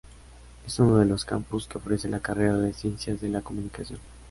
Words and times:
Es 0.65 0.79
uno 0.79 0.97
de 0.97 1.05
los 1.05 1.25
campus 1.25 1.67
que 1.67 1.77
ofrece 1.77 2.09
la 2.09 2.21
carrera 2.21 2.57
de 2.57 2.73
Ciencias 2.73 3.21
de 3.21 3.29
la 3.29 3.41
Comunicación. 3.43 3.99